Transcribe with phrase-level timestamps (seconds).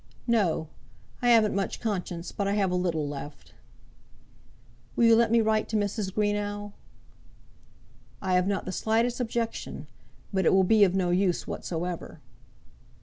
[0.25, 0.67] "No.
[1.21, 3.53] I haven't much conscience; but I have a little left."
[4.95, 6.11] "Will you let me write to Mrs.
[6.11, 6.73] Greenow?"
[8.19, 9.85] "I have not the slightest objection;
[10.33, 12.19] but it will be of no use whatsoever."